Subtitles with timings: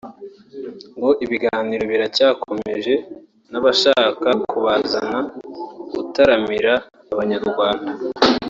[0.95, 2.93] ngo ibiganiro biracyakomeje
[3.51, 5.19] n’abashaka kubazana
[5.95, 6.73] gutaramira
[7.15, 7.91] Abanyarwanda